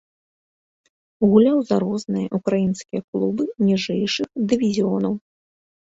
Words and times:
Гуляў 1.33 1.57
за 1.67 1.75
розныя 1.85 2.27
ўкраінскія 2.41 3.01
клубы 3.11 3.43
ніжэйшых 3.69 4.27
дывізіёнаў. 4.55 5.13